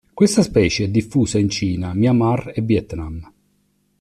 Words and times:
Questa 0.11 0.41
specie 0.41 0.85
è 0.85 0.89
diffusa 0.89 1.37
in 1.37 1.47
Cina, 1.47 1.93
Myanmar 1.93 2.53
e 2.55 2.61
Vietnam. 2.63 3.31